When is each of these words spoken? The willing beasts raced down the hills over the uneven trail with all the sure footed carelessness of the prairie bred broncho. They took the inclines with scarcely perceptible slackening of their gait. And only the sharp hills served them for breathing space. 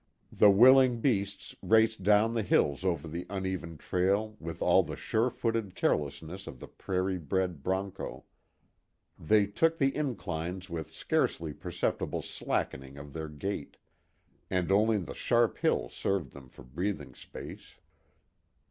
The 0.31 0.49
willing 0.49 0.99
beasts 0.99 1.55
raced 1.61 2.01
down 2.01 2.33
the 2.33 2.41
hills 2.41 2.83
over 2.83 3.07
the 3.07 3.27
uneven 3.29 3.77
trail 3.77 4.35
with 4.39 4.59
all 4.59 4.81
the 4.81 4.95
sure 4.95 5.29
footed 5.29 5.75
carelessness 5.75 6.47
of 6.47 6.59
the 6.59 6.67
prairie 6.67 7.19
bred 7.19 7.61
broncho. 7.61 8.23
They 9.19 9.45
took 9.45 9.77
the 9.77 9.95
inclines 9.95 10.71
with 10.71 10.91
scarcely 10.91 11.53
perceptible 11.53 12.23
slackening 12.23 12.97
of 12.97 13.13
their 13.13 13.29
gait. 13.29 13.77
And 14.49 14.71
only 14.71 14.97
the 14.97 15.13
sharp 15.13 15.59
hills 15.59 15.93
served 15.93 16.31
them 16.33 16.49
for 16.49 16.63
breathing 16.63 17.13
space. 17.13 17.75